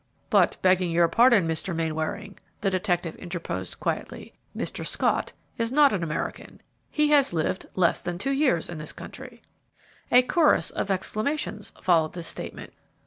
[0.31, 1.75] "But, begging your pardon, Mr.
[1.75, 4.83] Mainwaring," the detective interposed, quietly, "Mr.
[4.83, 6.59] Scott is not an American.
[6.89, 9.43] He has lived less than two years in this country."
[10.11, 12.73] A chorus of exclamations followed this statement.